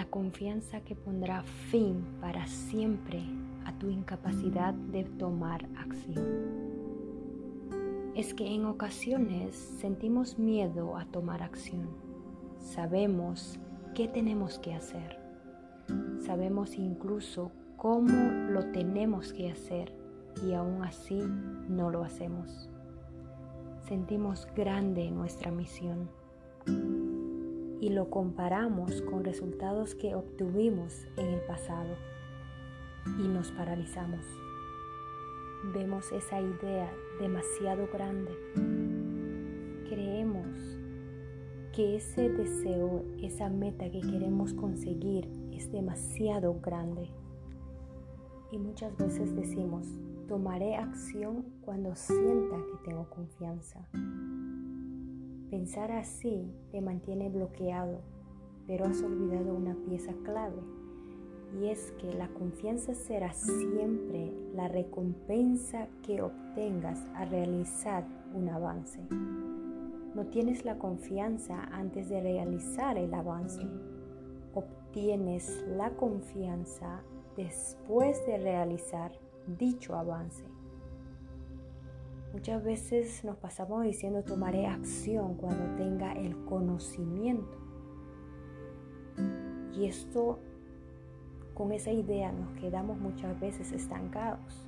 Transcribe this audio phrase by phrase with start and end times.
[0.00, 3.22] la confianza que pondrá fin para siempre
[3.66, 6.24] a tu incapacidad de tomar acción.
[8.14, 11.90] Es que en ocasiones sentimos miedo a tomar acción.
[12.56, 13.60] Sabemos
[13.94, 15.20] qué tenemos que hacer.
[16.24, 19.92] Sabemos incluso cómo lo tenemos que hacer
[20.42, 21.20] y aún así
[21.68, 22.70] no lo hacemos.
[23.86, 26.08] Sentimos grande nuestra misión
[27.80, 31.96] y lo comparamos con resultados que obtuvimos en el pasado
[33.18, 34.24] y nos paralizamos.
[35.74, 38.32] Vemos esa idea demasiado grande.
[39.88, 40.78] Creemos
[41.72, 47.10] que ese deseo, esa meta que queremos conseguir es demasiado grande.
[48.52, 49.86] Y muchas veces decimos,
[50.28, 53.86] tomaré acción cuando sienta que tengo confianza.
[55.50, 58.02] Pensar así te mantiene bloqueado,
[58.68, 60.62] pero has olvidado una pieza clave,
[61.60, 69.00] y es que la confianza será siempre la recompensa que obtengas al realizar un avance.
[70.14, 73.66] No tienes la confianza antes de realizar el avance,
[74.54, 77.02] obtienes la confianza
[77.36, 79.10] después de realizar
[79.58, 80.44] dicho avance.
[82.32, 87.58] Muchas veces nos pasamos diciendo tomaré acción cuando tenga el conocimiento.
[89.74, 90.38] Y esto,
[91.54, 94.66] con esa idea, nos quedamos muchas veces estancados.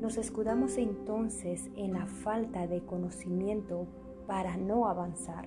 [0.00, 3.86] Nos escudamos entonces en la falta de conocimiento
[4.26, 5.46] para no avanzar.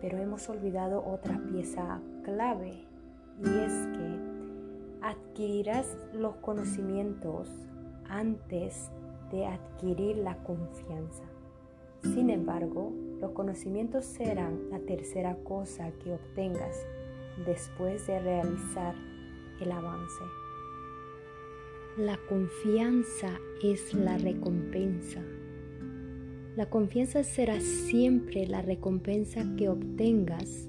[0.00, 2.86] Pero hemos olvidado otra pieza clave
[3.38, 4.33] y es que
[5.04, 7.50] adquirirás los conocimientos
[8.08, 8.90] antes
[9.30, 11.24] de adquirir la confianza.
[12.02, 16.86] Sin embargo, los conocimientos serán la tercera cosa que obtengas
[17.44, 18.94] después de realizar
[19.60, 20.24] el avance.
[21.98, 25.20] La confianza es la recompensa.
[26.56, 30.66] La confianza será siempre la recompensa que obtengas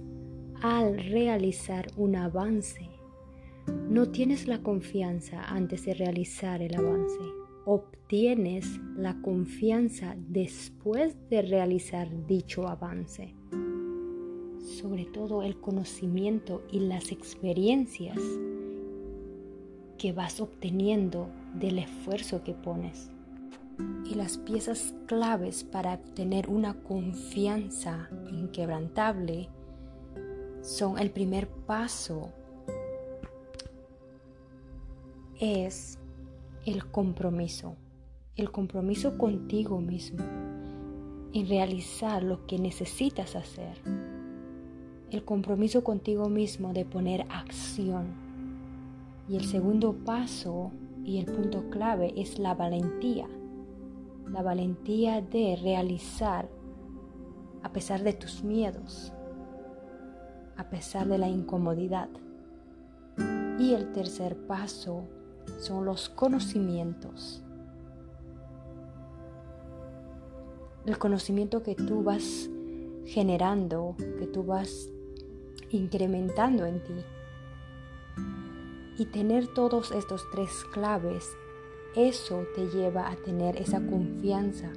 [0.62, 2.95] al realizar un avance
[3.68, 7.20] no tienes la confianza antes de realizar el avance.
[7.66, 13.34] Obtienes la confianza después de realizar dicho avance.
[14.60, 18.20] Sobre todo el conocimiento y las experiencias
[19.98, 23.10] que vas obteniendo del esfuerzo que pones.
[24.06, 29.50] Y las piezas claves para obtener una confianza inquebrantable
[30.62, 32.32] son el primer paso
[35.40, 36.00] es
[36.66, 37.76] el compromiso,
[38.36, 40.24] el compromiso contigo mismo,
[41.34, 43.78] en realizar lo que necesitas hacer,
[45.12, 48.26] el compromiso contigo mismo de poner acción.
[49.28, 50.72] Y el segundo paso
[51.04, 53.28] y el punto clave es la valentía,
[54.30, 56.50] la valentía de realizar
[57.64, 59.12] a pesar de tus miedos,
[60.56, 62.10] a pesar de la incomodidad.
[63.60, 65.08] Y el tercer paso
[65.60, 67.42] son los conocimientos.
[70.86, 72.50] El conocimiento que tú vas
[73.06, 74.90] generando, que tú vas
[75.70, 76.94] incrementando en ti.
[78.98, 81.26] Y tener todos estos tres claves,
[81.96, 84.72] eso te lleva a tener esa confianza,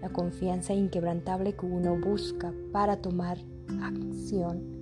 [0.00, 3.38] la confianza inquebrantable que uno busca para tomar
[3.82, 4.79] acción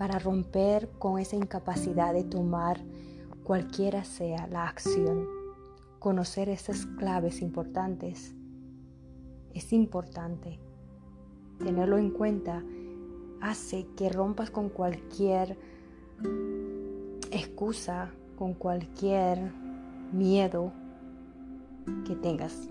[0.00, 2.80] para romper con esa incapacidad de tomar
[3.44, 5.26] cualquiera sea la acción.
[5.98, 8.34] Conocer esas claves importantes
[9.52, 10.58] es importante.
[11.58, 12.64] Tenerlo en cuenta
[13.42, 15.58] hace que rompas con cualquier
[17.30, 19.52] excusa, con cualquier
[20.14, 20.72] miedo
[22.06, 22.70] que tengas.